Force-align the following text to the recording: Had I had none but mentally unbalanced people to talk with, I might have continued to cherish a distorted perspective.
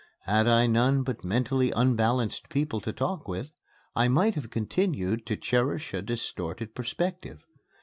Had 0.21 0.47
I 0.47 0.61
had 0.61 0.71
none 0.71 1.03
but 1.03 1.23
mentally 1.23 1.69
unbalanced 1.69 2.49
people 2.49 2.81
to 2.81 2.91
talk 2.91 3.27
with, 3.27 3.51
I 3.95 4.07
might 4.07 4.33
have 4.33 4.49
continued 4.49 5.27
to 5.27 5.37
cherish 5.37 5.93
a 5.93 6.01
distorted 6.01 6.73
perspective. 6.73 7.43